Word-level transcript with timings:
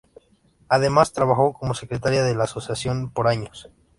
Además 0.67 1.13
trabajó 1.13 1.53
como 1.53 1.75
secretaria 1.75 2.23
de 2.23 2.33
la 2.33 2.45
asociación 2.45 3.11
por 3.11 3.27
años. 3.27 3.69